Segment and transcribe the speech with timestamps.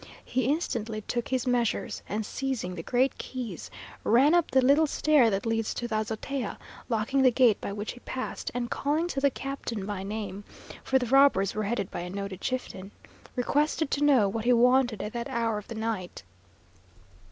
[0.25, 3.69] He instantly took his measures, and seizing the great keys,
[4.03, 6.57] ran up the little stair that leads to the azotea,
[6.89, 10.43] locking the gate by which he passed, and, calling to the captain by name
[10.83, 12.89] (for the robbers were headed by a noted chieftain),
[13.35, 16.23] requested to know what he wanted at that hour of the night.